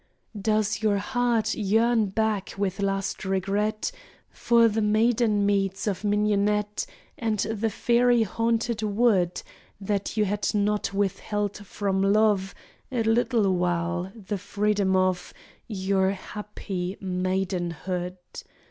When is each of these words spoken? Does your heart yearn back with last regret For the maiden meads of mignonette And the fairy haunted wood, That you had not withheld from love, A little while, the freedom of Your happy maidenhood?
Does 0.41 0.81
your 0.81 0.97
heart 0.97 1.53
yearn 1.53 2.07
back 2.07 2.55
with 2.57 2.79
last 2.79 3.23
regret 3.23 3.91
For 4.31 4.67
the 4.67 4.81
maiden 4.81 5.45
meads 5.45 5.85
of 5.85 6.03
mignonette 6.03 6.87
And 7.19 7.37
the 7.37 7.69
fairy 7.69 8.23
haunted 8.23 8.81
wood, 8.81 9.43
That 9.79 10.17
you 10.17 10.25
had 10.25 10.55
not 10.55 10.91
withheld 10.91 11.67
from 11.67 12.01
love, 12.01 12.55
A 12.91 13.03
little 13.03 13.55
while, 13.57 14.11
the 14.15 14.39
freedom 14.39 14.95
of 14.95 15.35
Your 15.67 16.09
happy 16.09 16.97
maidenhood? 16.99 18.17